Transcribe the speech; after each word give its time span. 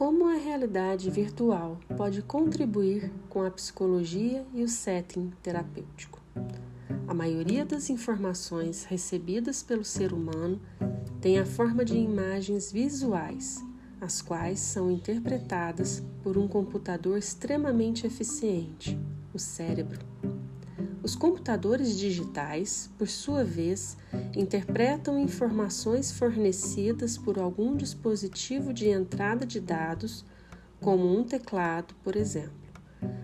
Como 0.00 0.26
a 0.30 0.32
realidade 0.32 1.10
virtual 1.10 1.78
pode 1.94 2.22
contribuir 2.22 3.12
com 3.28 3.42
a 3.42 3.50
psicologia 3.50 4.46
e 4.54 4.62
o 4.62 4.68
setting 4.68 5.30
terapêutico? 5.42 6.18
A 7.06 7.12
maioria 7.12 7.66
das 7.66 7.90
informações 7.90 8.84
recebidas 8.84 9.62
pelo 9.62 9.84
ser 9.84 10.14
humano 10.14 10.58
tem 11.20 11.38
a 11.38 11.44
forma 11.44 11.84
de 11.84 11.98
imagens 11.98 12.72
visuais, 12.72 13.62
as 14.00 14.22
quais 14.22 14.60
são 14.60 14.90
interpretadas 14.90 16.02
por 16.22 16.38
um 16.38 16.48
computador 16.48 17.18
extremamente 17.18 18.06
eficiente, 18.06 18.98
o 19.34 19.38
cérebro. 19.38 20.00
Os 21.02 21.16
computadores 21.16 21.96
digitais, 21.96 22.90
por 22.98 23.08
sua 23.08 23.42
vez, 23.42 23.96
interpretam 24.36 25.18
informações 25.18 26.12
fornecidas 26.12 27.16
por 27.16 27.38
algum 27.38 27.74
dispositivo 27.74 28.72
de 28.72 28.88
entrada 28.88 29.46
de 29.46 29.60
dados, 29.60 30.24
como 30.78 31.18
um 31.18 31.24
teclado, 31.24 31.94
por 32.04 32.16
exemplo. 32.16 32.52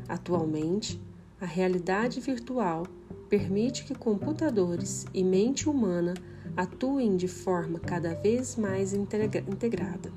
Atualmente, 0.08 0.98
a 1.38 1.44
realidade 1.44 2.18
virtual 2.18 2.86
permite 3.28 3.84
que 3.84 3.94
computadores 3.94 5.04
e 5.12 5.22
mente 5.22 5.68
humana 5.68 6.14
atuem 6.56 7.14
de 7.14 7.28
forma 7.28 7.78
cada 7.78 8.14
vez 8.14 8.56
mais 8.56 8.94
integrada. 8.94 10.10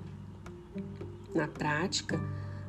Na 1.36 1.48
prática, 1.48 2.20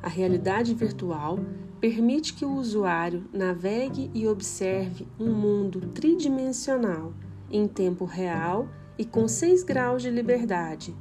a 0.03 0.09
realidade 0.09 0.73
virtual 0.73 1.39
permite 1.81 2.35
que 2.35 2.45
o 2.45 2.53
usuário 2.53 3.25
navegue 3.33 4.11
e 4.13 4.27
observe 4.27 5.07
um 5.19 5.33
mundo 5.33 5.81
tridimensional 5.89 7.11
em 7.49 7.67
tempo 7.67 8.05
real 8.05 8.69
e 8.99 9.03
com 9.03 9.27
6 9.27 9.63
graus 9.63 10.03
de 10.03 10.11
liberdade. 10.11 10.95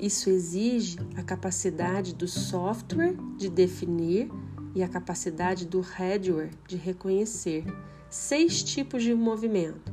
Isso 0.00 0.28
exige 0.28 0.98
a 1.16 1.22
capacidade 1.22 2.16
do 2.16 2.26
software 2.26 3.14
de 3.36 3.48
definir 3.48 4.28
e 4.74 4.82
a 4.82 4.88
capacidade 4.88 5.66
do 5.66 5.80
hardware 5.80 6.50
de 6.66 6.76
reconhecer 6.76 7.64
seis 8.10 8.60
tipos 8.64 9.04
de 9.04 9.14
movimento: 9.14 9.92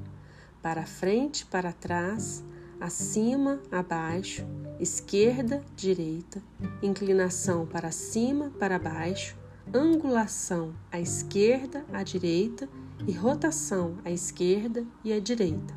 para 0.59 0.87
frente, 0.87 1.45
para 1.45 1.71
trás, 1.71 2.43
acima, 2.79 3.61
abaixo, 3.71 4.43
esquerda, 4.79 5.61
direita, 5.75 6.41
inclinação 6.81 7.67
para 7.67 7.91
cima, 7.91 8.51
para 8.57 8.79
baixo, 8.79 9.37
angulação 9.73 10.73
à 10.91 10.99
esquerda, 10.99 11.85
à 11.93 12.03
direita 12.03 12.67
e 13.07 13.11
rotação 13.11 13.97
à 14.03 14.11
esquerda 14.11 14.85
e 15.03 15.13
à 15.13 15.19
direita. 15.19 15.73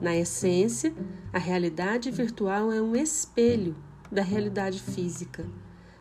Na 0.00 0.16
essência, 0.16 0.94
a 1.32 1.38
realidade 1.38 2.10
virtual 2.10 2.72
é 2.72 2.80
um 2.80 2.96
espelho 2.96 3.76
da 4.10 4.22
realidade 4.22 4.80
física, 4.80 5.44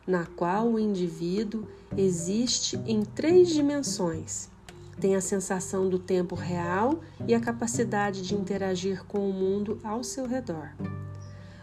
na 0.06 0.26
qual 0.26 0.70
o 0.70 0.80
indivíduo 0.80 1.68
existe 1.98 2.78
em 2.86 3.04
três 3.04 3.50
dimensões. 3.50 4.50
Tem 5.00 5.16
a 5.16 5.22
sensação 5.22 5.90
do 5.90 5.98
tempo 5.98 6.36
real 6.36 7.02
e 7.28 7.34
a 7.34 7.40
capacidade 7.40 8.22
de 8.22 8.36
interagir 8.36 9.04
com 9.06 9.30
o 9.30 9.34
mundo 9.34 9.80
ao 9.84 10.04
seu 10.04 10.26
redor. 10.28 10.72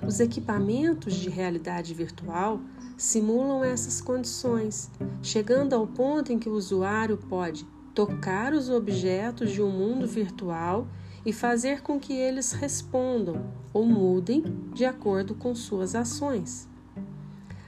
Os 0.06 0.19
equipamentos 0.19 1.15
de 1.15 1.29
realidade 1.29 1.93
virtual 1.93 2.61
simulam 2.97 3.62
essas 3.62 4.01
condições, 4.01 4.91
chegando 5.23 5.75
ao 5.75 5.87
ponto 5.87 6.33
em 6.33 6.39
que 6.39 6.48
o 6.48 6.55
usuário 6.55 7.17
pode 7.17 7.67
tocar 7.95 8.53
os 8.53 8.70
objetos 8.70 9.51
de 9.51 9.62
um 9.62 9.70
mundo 9.70 10.07
virtual 10.07 10.87
e 11.25 11.33
fazer 11.33 11.83
com 11.83 12.01
que 12.01 12.15
eles 12.15 12.53
respondam 12.53 13.45
ou 13.73 13.84
mudem 13.84 14.42
de 14.73 14.84
acordo 14.84 15.34
com 15.34 15.55
suas 15.55 15.95
ações. 15.95 16.69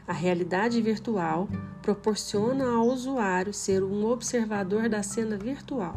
A 0.06 0.12
realidade 0.12 0.80
virtual 0.80 1.48
proporciona 1.82 2.66
ao 2.66 2.86
usuário 2.86 3.52
ser 3.52 3.82
um 3.82 4.06
observador 4.06 4.88
da 4.88 5.02
cena 5.02 5.36
virtual, 5.36 5.96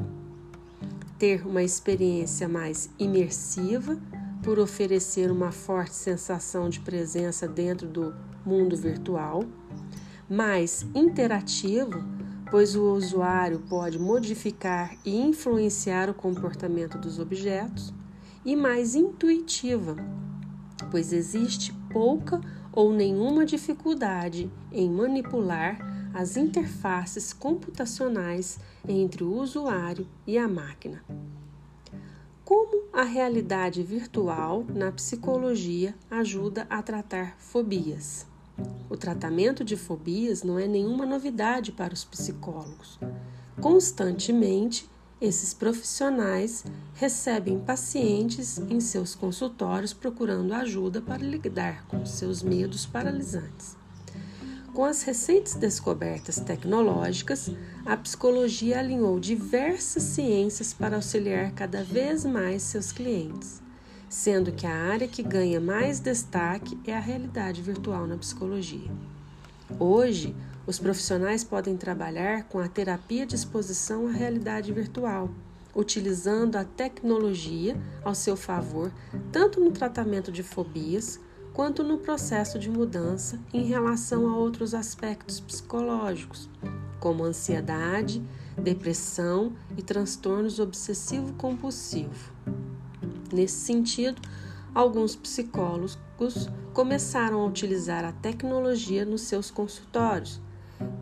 ter 1.17 1.45
uma 1.45 1.63
experiência 1.63 2.47
mais 2.47 2.89
imersiva 2.99 3.97
por 4.45 4.59
oferecer 4.59 5.31
uma 5.31 5.51
forte 5.51 5.95
sensação 5.95 6.69
de 6.69 6.79
presença 6.79 7.47
dentro 7.47 7.87
do 7.87 8.13
mundo 8.45 8.77
virtual, 8.77 9.43
mais 10.29 10.85
interativo, 10.93 12.03
pois 12.51 12.75
o 12.75 12.93
usuário 12.93 13.63
pode 13.67 13.97
modificar 13.97 14.95
e 15.03 15.17
influenciar 15.19 16.11
o 16.11 16.13
comportamento 16.13 16.95
dos 16.99 17.17
objetos, 17.17 17.91
e 18.45 18.55
mais 18.55 18.93
intuitiva, 18.93 19.95
pois 20.91 21.11
existe 21.11 21.73
pouca 21.91 22.39
ou 22.71 22.93
nenhuma 22.93 23.47
dificuldade 23.47 24.47
em 24.71 24.87
manipular 24.91 25.79
as 26.13 26.37
interfaces 26.37 27.33
computacionais 27.33 28.59
entre 28.87 29.23
o 29.23 29.33
usuário 29.33 30.07
e 30.27 30.37
a 30.37 30.47
máquina. 30.47 31.03
Como 32.45 32.83
a 32.93 33.01
realidade 33.01 33.81
virtual 33.81 34.63
na 34.69 34.91
psicologia 34.91 35.95
ajuda 36.11 36.67
a 36.69 36.79
tratar 36.79 37.35
fobias? 37.39 38.27
O 38.87 38.95
tratamento 38.95 39.63
de 39.63 39.75
fobias 39.75 40.43
não 40.43 40.59
é 40.59 40.67
nenhuma 40.67 41.07
novidade 41.07 41.71
para 41.71 41.91
os 41.91 42.05
psicólogos. 42.05 42.99
Constantemente, 43.59 44.87
esses 45.19 45.55
profissionais 45.55 46.63
recebem 46.93 47.59
pacientes 47.59 48.59
em 48.59 48.79
seus 48.79 49.15
consultórios 49.15 49.91
procurando 49.91 50.53
ajuda 50.53 51.01
para 51.01 51.23
lidar 51.23 51.87
com 51.87 52.05
seus 52.05 52.43
medos 52.43 52.85
paralisantes. 52.85 53.75
Com 54.75 54.83
as 54.83 55.03
recentes 55.03 55.55
descobertas 55.55 56.37
tecnológicas, 56.37 57.49
a 57.85 57.95
psicologia 57.95 58.79
alinhou 58.79 59.17
diversas 59.21 60.03
ciências 60.03 60.73
para 60.73 60.97
auxiliar 60.97 61.53
cada 61.53 61.81
vez 61.81 62.25
mais 62.25 62.61
seus 62.63 62.91
clientes, 62.91 63.61
sendo 64.09 64.51
que 64.51 64.67
a 64.67 64.75
área 64.75 65.07
que 65.07 65.23
ganha 65.23 65.61
mais 65.61 66.01
destaque 66.01 66.77
é 66.85 66.93
a 66.93 66.99
realidade 66.99 67.61
virtual 67.61 68.05
na 68.05 68.17
psicologia. 68.17 68.91
Hoje, 69.79 70.35
os 70.67 70.77
profissionais 70.77 71.41
podem 71.41 71.77
trabalhar 71.77 72.43
com 72.43 72.59
a 72.59 72.67
terapia 72.67 73.25
de 73.25 73.33
exposição 73.33 74.09
à 74.09 74.11
realidade 74.11 74.73
virtual, 74.73 75.29
utilizando 75.73 76.57
a 76.57 76.65
tecnologia 76.65 77.81
ao 78.03 78.13
seu 78.13 78.35
favor, 78.35 78.91
tanto 79.31 79.61
no 79.61 79.71
tratamento 79.71 80.33
de 80.33 80.43
fobias 80.43 81.17
quanto 81.55 81.85
no 81.85 81.97
processo 81.97 82.59
de 82.59 82.69
mudança 82.69 83.39
em 83.53 83.63
relação 83.63 84.27
a 84.29 84.35
outros 84.35 84.73
aspectos 84.73 85.39
psicológicos, 85.39 86.49
como 86.99 87.23
ansiedade, 87.23 88.21
depressão 88.61 89.53
e 89.77 89.81
transtornos 89.81 90.59
obsessivo-compulsivo. 90.59 92.33
Nesse 93.33 93.55
sentido, 93.55 94.21
alguns 94.73 95.15
psicólogos 95.15 95.97
começaram 96.73 97.39
a 97.39 97.45
utilizar 97.45 98.03
a 98.03 98.11
tecnologia 98.11 99.05
nos 99.05 99.21
seus 99.21 99.49
consultórios, 99.49 100.41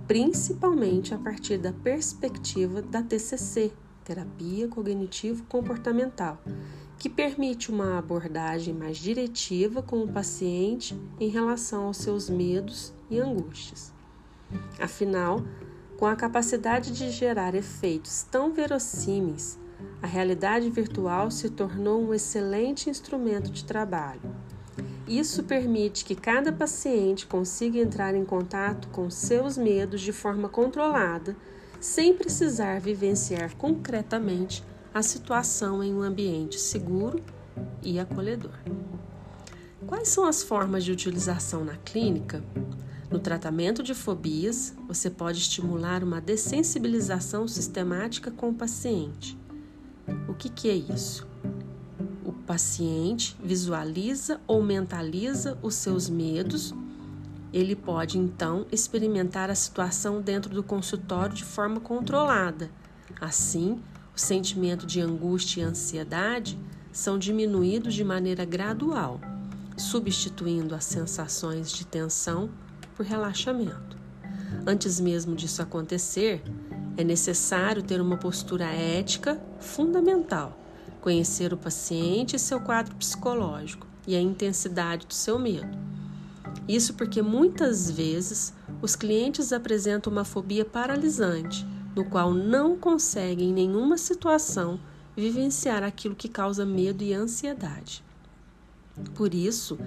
principalmente 0.08 1.16
a 1.16 1.18
partir 1.18 1.58
da 1.58 1.74
perspectiva 1.74 2.80
da 2.80 3.02
TCC, 3.02 3.74
Terapia 4.04 4.68
Cognitivo 4.68 5.44
Comportamental 5.46 6.38
que 6.98 7.10
permite 7.10 7.72
uma 7.72 7.98
abordagem 7.98 8.74
mais 8.74 8.98
diretiva 8.98 9.82
com 9.82 10.04
o 10.04 10.08
paciente 10.08 10.98
em 11.20 11.30
relação 11.30 11.86
aos 11.86 11.98
seus 11.98 12.30
medos 12.30 12.94
e 13.10 13.20
angústias. 13.20 13.92
Afinal, 14.80 15.44
com 15.98 16.06
a 16.06 16.16
capacidade 16.16 16.92
de 16.92 17.10
gerar 17.10 17.56
efeitos 17.56 18.24
tão 18.24 18.54
verossímeis, 18.54 19.60
a 20.02 20.08
realidade 20.08 20.70
virtual 20.70 21.32
se 21.32 21.50
tornou 21.50 22.02
um 22.02 22.14
excelente 22.14 22.90
instrumento 22.90 23.52
de 23.52 23.64
trabalho. 23.64 24.22
Isso 25.08 25.44
permite 25.44 26.06
que 26.06 26.16
cada 26.16 26.52
paciente 26.52 27.28
consiga 27.28 27.78
entrar 27.78 28.16
em 28.16 28.24
contato 28.24 28.88
com 28.90 29.10
seus 29.10 29.58
medos 29.58 30.02
de 30.02 30.14
forma 30.14 30.48
controlada, 30.48 31.36
sem 31.80 32.14
precisar 32.14 32.80
vivenciar 32.80 33.56
concretamente 33.56 34.64
a 34.94 35.02
situação 35.02 35.84
em 35.84 35.94
um 35.94 36.04
ambiente 36.04 36.60
seguro 36.60 37.20
e 37.82 38.00
acolhedor. 38.00 38.54
Quais 39.88 40.08
são 40.08 40.26
as 40.26 40.44
formas 40.44 40.84
de 40.84 40.92
utilização 40.92 41.66
na 41.66 41.76
clínica? 41.78 42.44
No 43.10 43.20
tratamento 43.20 43.82
de 43.82 43.94
fobias, 43.94 44.74
você 44.88 45.10
pode 45.10 45.40
estimular 45.40 46.04
uma 46.04 46.22
dessensibilização 46.22 47.48
sistemática 47.48 48.30
com 48.30 48.50
o 48.50 48.54
paciente. 48.54 49.38
O 50.28 50.34
que, 50.34 50.50
que 50.50 50.70
é 50.70 50.76
isso? 50.76 51.28
O 52.24 52.32
paciente 52.32 53.36
visualiza 53.44 54.40
ou 54.48 54.62
mentaliza 54.62 55.58
os 55.62 55.76
seus 55.76 56.10
medos. 56.10 56.74
Ele 57.52 57.76
pode 57.76 58.18
então 58.18 58.66
experimentar 58.72 59.50
a 59.50 59.56
situação 59.56 60.22
dentro 60.22 60.54
do 60.54 60.64
consultório 60.64 61.36
de 61.36 61.44
forma 61.44 61.80
controlada. 61.80 62.72
Assim, 63.22 63.80
o 64.16 64.20
sentimento 64.20 64.86
de 64.86 65.02
angústia 65.02 65.62
e 65.62 65.64
ansiedade 65.64 66.60
são 66.92 67.18
diminuídos 67.18 67.96
de 67.96 68.04
maneira 68.04 68.46
gradual, 68.46 69.20
substituindo 69.76 70.76
as 70.76 70.86
sensações 70.86 71.72
de 71.72 71.86
tensão 71.86 72.50
por 72.96 73.06
relaxamento. 73.06 73.98
Antes 74.68 75.00
mesmo 75.00 75.36
disso 75.36 75.62
acontecer, 75.62 76.44
é 76.96 77.04
necessário 77.04 77.82
ter 77.82 78.00
uma 78.00 78.18
postura 78.18 78.66
ética 78.66 79.42
fundamental, 79.60 80.60
conhecer 81.02 81.52
o 81.52 81.58
paciente 81.58 82.36
e 82.36 82.40
seu 82.40 82.60
quadro 82.60 82.96
psicológico 82.96 83.88
e 84.06 84.16
a 84.16 84.22
intensidade 84.22 85.08
do 85.08 85.14
seu 85.14 85.40
medo. 85.40 85.76
Isso 86.68 86.94
porque 86.94 87.22
muitas 87.22 87.90
vezes 87.90 88.54
os 88.80 88.96
clientes 88.96 89.52
apresentam 89.52 90.14
uma 90.14 90.24
fobia 90.24 90.64
paralisante, 90.64 91.66
no 91.96 92.06
qual 92.06 92.34
não 92.34 92.78
conseguem 92.78 93.50
em 93.50 93.54
nenhuma 93.54 93.98
situação 93.98 94.80
vivenciar 95.16 95.84
aquilo 95.84 96.16
que 96.16 96.28
causa 96.28 96.66
medo 96.66 97.04
e 97.04 97.14
ansiedade. 97.14 98.04
Por 99.16 99.34
isso, 99.34 99.78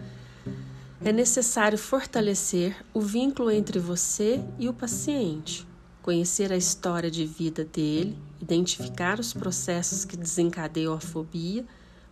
é 1.00 1.12
necessário 1.12 1.76
fortalecer 1.76 2.76
o 2.94 3.00
vínculo 3.00 3.50
entre 3.50 3.79
você 3.79 4.43
e 4.58 4.69
o 4.69 4.73
paciente, 4.73 5.67
conhecer 6.03 6.53
a 6.53 6.56
história 6.56 7.11
de 7.11 7.26
vida 7.26 7.64
dele, 7.64 8.17
identificar 8.41 9.19
os 9.19 9.32
processos 9.32 10.05
que 10.05 10.17
desencadeiam 10.17 10.94
a 10.94 11.00
fobia, 11.00 11.64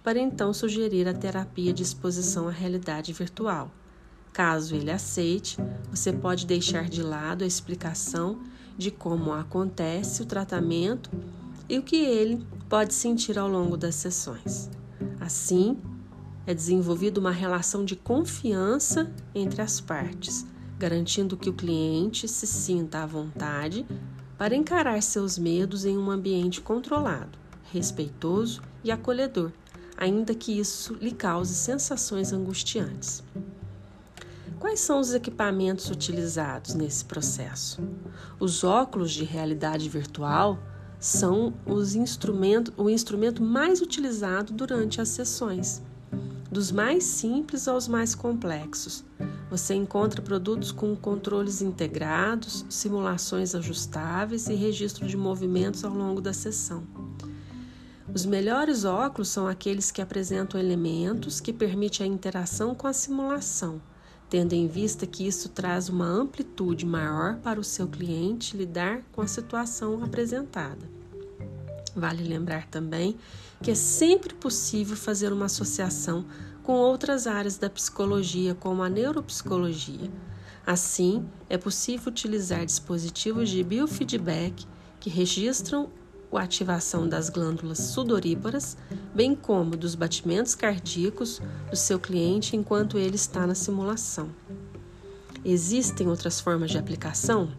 para 0.02 0.18
então 0.18 0.52
sugerir 0.52 1.08
a 1.08 1.14
terapia 1.14 1.72
de 1.72 1.82
exposição 1.82 2.46
à 2.46 2.50
realidade 2.50 3.12
virtual. 3.12 3.70
Caso 4.32 4.74
ele 4.74 4.90
aceite, 4.90 5.56
você 5.90 6.12
pode 6.12 6.44
deixar 6.44 6.88
de 6.88 7.02
lado 7.02 7.42
a 7.42 7.46
explicação 7.46 8.40
de 8.76 8.90
como 8.90 9.32
acontece 9.32 10.22
o 10.22 10.26
tratamento 10.26 11.10
e 11.68 11.78
o 11.78 11.82
que 11.82 11.96
ele 11.96 12.46
pode 12.68 12.94
sentir 12.94 13.38
ao 13.38 13.48
longo 13.48 13.76
das 13.76 13.94
sessões. 13.94 14.70
Assim, 15.20 15.78
é 16.46 16.52
desenvolvida 16.52 17.20
uma 17.20 17.30
relação 17.30 17.84
de 17.84 17.96
confiança 17.96 19.10
entre 19.34 19.62
as 19.62 19.80
partes, 19.80 20.44
garantindo 20.78 21.36
que 21.36 21.48
o 21.48 21.54
cliente 21.54 22.28
se 22.28 22.46
sinta 22.46 23.02
à 23.02 23.06
vontade 23.06 23.86
para 24.36 24.54
encarar 24.54 25.02
seus 25.02 25.38
medos 25.38 25.84
em 25.84 25.96
um 25.96 26.10
ambiente 26.10 26.60
controlado, 26.60 27.38
respeitoso 27.72 28.60
e 28.82 28.90
acolhedor, 28.90 29.52
ainda 29.96 30.34
que 30.34 30.58
isso 30.58 30.94
lhe 30.94 31.12
cause 31.12 31.54
sensações 31.54 32.32
angustiantes. 32.32 33.22
Quais 34.64 34.80
são 34.80 34.98
os 34.98 35.12
equipamentos 35.12 35.90
utilizados 35.90 36.72
nesse 36.72 37.04
processo? 37.04 37.82
Os 38.40 38.64
óculos 38.64 39.12
de 39.12 39.22
realidade 39.22 39.90
virtual 39.90 40.58
são 40.98 41.52
os 41.66 41.94
instrumento, 41.94 42.72
o 42.78 42.88
instrumento 42.88 43.42
mais 43.42 43.82
utilizado 43.82 44.54
durante 44.54 45.02
as 45.02 45.10
sessões 45.10 45.82
dos 46.50 46.72
mais 46.72 47.04
simples 47.04 47.68
aos 47.68 47.86
mais 47.86 48.14
complexos. 48.14 49.04
Você 49.50 49.74
encontra 49.74 50.22
produtos 50.22 50.72
com 50.72 50.96
controles 50.96 51.60
integrados, 51.60 52.64
simulações 52.70 53.54
ajustáveis 53.54 54.48
e 54.48 54.54
registro 54.54 55.06
de 55.06 55.14
movimentos 55.14 55.84
ao 55.84 55.92
longo 55.92 56.22
da 56.22 56.32
sessão. 56.32 56.84
Os 58.14 58.24
melhores 58.24 58.86
óculos 58.86 59.28
são 59.28 59.46
aqueles 59.46 59.90
que 59.90 60.00
apresentam 60.00 60.58
elementos 60.58 61.38
que 61.38 61.52
permitem 61.52 62.06
a 62.06 62.10
interação 62.10 62.74
com 62.74 62.86
a 62.86 62.94
simulação, 62.94 63.78
tendo 64.34 64.52
em 64.52 64.66
vista 64.66 65.06
que 65.06 65.24
isso 65.24 65.48
traz 65.48 65.88
uma 65.88 66.04
amplitude 66.04 66.84
maior 66.84 67.36
para 67.36 67.60
o 67.60 67.62
seu 67.62 67.86
cliente 67.86 68.56
lidar 68.56 69.00
com 69.12 69.20
a 69.20 69.28
situação 69.28 70.02
apresentada. 70.02 70.90
Vale 71.94 72.24
lembrar 72.24 72.66
também 72.66 73.16
que 73.62 73.70
é 73.70 73.76
sempre 73.76 74.34
possível 74.34 74.96
fazer 74.96 75.32
uma 75.32 75.44
associação 75.44 76.26
com 76.64 76.72
outras 76.72 77.28
áreas 77.28 77.58
da 77.58 77.70
psicologia, 77.70 78.56
como 78.56 78.82
a 78.82 78.88
neuropsicologia. 78.88 80.10
Assim, 80.66 81.24
é 81.48 81.56
possível 81.56 82.08
utilizar 82.08 82.66
dispositivos 82.66 83.48
de 83.48 83.62
biofeedback 83.62 84.66
que 84.98 85.08
registram 85.08 85.88
a 86.36 86.42
ativação 86.42 87.08
das 87.08 87.28
glândulas 87.28 87.78
sudoríparas, 87.78 88.76
bem 89.14 89.34
como 89.34 89.76
dos 89.76 89.94
batimentos 89.94 90.54
cardíacos 90.54 91.40
do 91.70 91.76
seu 91.76 91.98
cliente 91.98 92.56
enquanto 92.56 92.98
ele 92.98 93.16
está 93.16 93.46
na 93.46 93.54
simulação. 93.54 94.30
Existem 95.44 96.08
outras 96.08 96.40
formas 96.40 96.70
de 96.70 96.78
aplicação? 96.78 97.50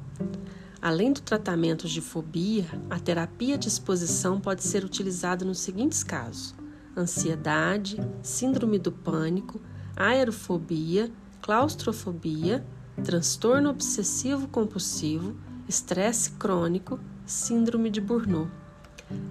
Além 0.81 1.13
do 1.13 1.21
tratamento 1.21 1.87
de 1.87 2.01
fobia, 2.01 2.65
a 2.89 2.99
terapia 2.99 3.57
de 3.57 3.67
exposição 3.67 4.39
pode 4.39 4.63
ser 4.63 4.83
utilizada 4.83 5.45
nos 5.45 5.59
seguintes 5.59 6.03
casos: 6.03 6.55
ansiedade, 6.97 7.97
síndrome 8.21 8.77
do 8.77 8.91
pânico, 8.91 9.61
aerofobia, 9.95 11.11
claustrofobia, 11.41 12.65
transtorno 13.03 13.69
obsessivo 13.69 14.47
compulsivo, 14.47 15.35
estresse 15.67 16.31
crônico, 16.31 16.99
síndrome 17.25 17.89
de 17.89 18.01
Burnout. 18.01 18.64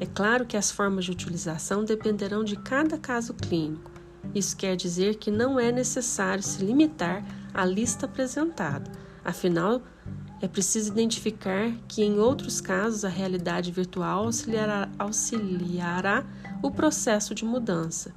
É 0.00 0.06
claro 0.06 0.47
que 0.47 0.56
as 0.56 0.71
formas 0.71 1.05
de 1.05 1.11
utilização 1.11 1.85
dependerão 1.85 2.44
de 2.44 2.56
cada 2.56 2.97
caso 2.99 3.35
clínico. 3.35 3.91
Isso 4.35 4.56
quer 4.56 4.76
dizer 4.76 5.17
que 5.17 5.31
não 5.31 5.59
é 5.59 5.73
necessário 5.73 6.43
se 6.43 6.65
limitar 6.65 7.25
à 7.53 7.65
lista 7.65 8.06
apresentada. 8.06 8.91
Afinal, 9.25 9.82
é 10.41 10.49
preciso 10.49 10.93
identificar 10.93 11.73
que, 11.88 12.03
em 12.03 12.19
outros 12.19 12.61
casos, 12.61 13.05
a 13.05 13.09
realidade 13.09 13.71
virtual 13.71 14.25
auxiliará, 14.25 14.88
auxiliará 14.99 16.25
o 16.62 16.71
processo 16.71 17.35
de 17.35 17.44
mudança. 17.44 18.12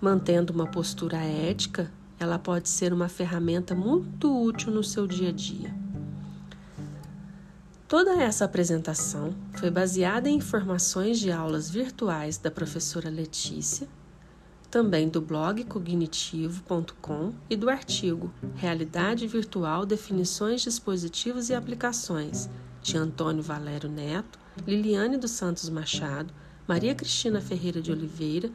Mantendo 0.00 0.52
uma 0.52 0.66
postura 0.66 1.16
ética, 1.16 1.90
ela 2.18 2.38
pode 2.38 2.68
ser 2.68 2.92
uma 2.92 3.08
ferramenta 3.08 3.74
muito 3.74 4.44
útil 4.44 4.70
no 4.70 4.84
seu 4.84 5.06
dia 5.06 5.30
a 5.30 5.32
dia. 5.32 5.85
Toda 7.88 8.20
essa 8.22 8.44
apresentação 8.44 9.34
foi 9.54 9.70
baseada 9.70 10.28
em 10.28 10.36
informações 10.36 11.18
de 11.18 11.30
aulas 11.30 11.70
virtuais 11.70 12.36
da 12.36 12.50
professora 12.50 13.08
Letícia 13.08 13.88
também 14.70 15.08
do 15.08 15.20
blog 15.20 15.64
cognitivo.com 15.64 17.32
e 17.48 17.56
do 17.56 17.70
artigo 17.70 18.30
Realidade 18.54 19.26
Virtual 19.26 19.86
Definições, 19.86 20.60
Dispositivos 20.60 21.48
e 21.48 21.54
Aplicações, 21.54 22.50
de 22.82 22.98
Antônio 22.98 23.42
Valério 23.42 23.88
Neto, 23.88 24.38
Liliane 24.66 25.16
dos 25.16 25.30
Santos 25.30 25.70
Machado, 25.70 26.32
Maria 26.68 26.94
Cristina 26.94 27.40
Ferreira 27.40 27.80
de 27.80 27.92
Oliveira, 27.92 28.50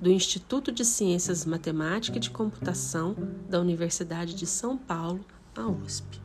do 0.00 0.10
Instituto 0.10 0.72
de 0.72 0.84
Ciências 0.84 1.44
Matemática 1.44 2.16
e 2.16 2.20
de 2.20 2.30
Computação 2.30 3.14
da 3.48 3.60
Universidade 3.60 4.34
de 4.34 4.46
São 4.46 4.76
Paulo, 4.76 5.24
a 5.54 5.66
USP. 5.66 6.20